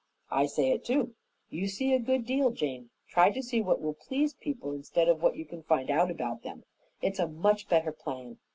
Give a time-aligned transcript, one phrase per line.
[0.31, 1.13] "I say it too.
[1.51, 2.89] You see a good deal, Jane.
[3.07, 6.41] Try to see what will please people instead of what you can find out about
[6.41, 6.63] them.
[7.03, 8.39] It's a much better plan.